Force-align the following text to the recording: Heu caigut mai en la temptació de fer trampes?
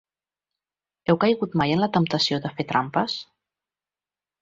Heu 1.09 1.19
caigut 1.25 1.59
mai 1.63 1.75
en 1.75 1.83
la 1.85 1.91
temptació 1.99 2.43
de 2.47 2.55
fer 2.57 2.69
trampes? 2.75 3.23